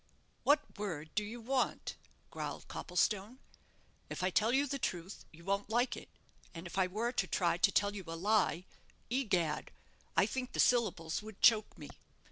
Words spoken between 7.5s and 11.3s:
to tell you a lie, egad! I think the syllables